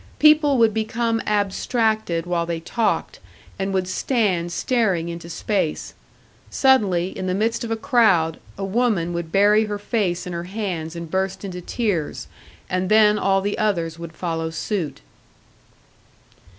People 0.17 0.57
would 0.57 0.73
become 0.73 1.21
abstracted 1.27 2.25
while 2.25 2.47
they 2.47 2.59
talked, 2.59 3.19
and 3.59 3.71
would 3.71 3.87
stand 3.87 4.51
staring 4.51 5.09
into 5.09 5.29
space; 5.29 5.93
suddenly, 6.49 7.15
in 7.15 7.27
the 7.27 7.35
midst 7.35 7.63
of 7.63 7.69
a 7.69 7.75
crowd, 7.75 8.39
a 8.57 8.65
woman 8.65 9.13
would 9.13 9.31
bury 9.31 9.65
her 9.65 9.77
face 9.77 10.25
in 10.25 10.33
her 10.33 10.45
hands 10.45 10.95
and 10.95 11.11
burst 11.11 11.45
into 11.45 11.61
tears, 11.61 12.25
and 12.67 12.89
then 12.89 13.19
all 13.19 13.41
the 13.41 13.59
others 13.59 13.99
would 13.99 14.13
follow 14.13 14.49
suit. 14.49 15.01